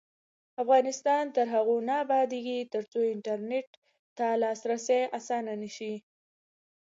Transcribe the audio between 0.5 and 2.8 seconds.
افغانستان تر هغو نه ابادیږي،